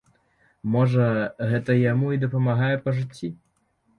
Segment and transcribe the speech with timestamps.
[0.75, 1.03] Можа,
[1.51, 3.29] гэта яму і дапамагае па жыцці?